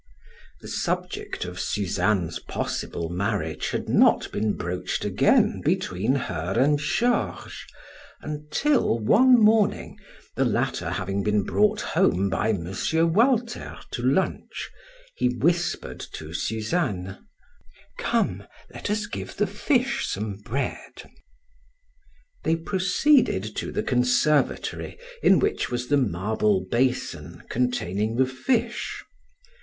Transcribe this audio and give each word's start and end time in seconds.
The 0.61 0.67
subject 0.67 1.45
of 1.45 1.59
Suzanne's 1.59 2.39
possible 2.39 3.07
marriage 3.09 3.69
had 3.69 3.87
not 3.87 4.31
been 4.31 4.53
broached 4.55 5.05
again 5.05 5.61
between 5.63 6.15
her 6.15 6.55
and 6.59 6.79
Georges 6.79 7.63
until 8.19 8.97
one 8.97 9.35
morning, 9.39 9.99
the 10.35 10.43
latter 10.43 10.89
having 10.89 11.21
been 11.21 11.43
brought 11.43 11.81
home 11.81 12.31
by 12.31 12.49
M. 12.49 12.73
Walter 13.13 13.77
to 13.91 14.01
lunch, 14.01 14.71
he 15.13 15.35
whispered 15.37 15.99
to 16.13 16.33
Suzanne: 16.33 17.19
"Come, 17.99 18.47
let 18.73 18.89
us 18.89 19.05
give 19.05 19.37
the 19.37 19.45
fish 19.45 20.07
some 20.07 20.37
bread." 20.37 21.11
They 22.43 22.55
proceeded 22.55 23.43
to 23.57 23.71
the 23.71 23.83
conservatory 23.83 24.97
in 25.21 25.37
which 25.37 25.69
was 25.69 25.89
the 25.89 25.97
marble 25.97 26.65
basin 26.71 27.43
containing 27.51 28.15
the 28.15 28.25
fish. 28.25 29.03